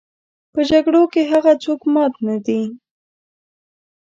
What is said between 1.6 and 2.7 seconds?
څوک مات نه دي.